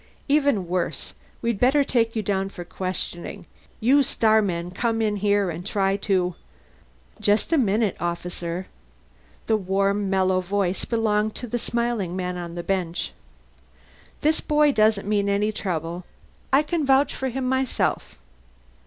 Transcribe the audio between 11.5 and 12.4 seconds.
smiling man